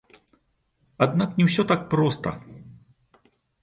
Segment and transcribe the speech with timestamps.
[1.07, 2.29] Аднак не ўсё так проста!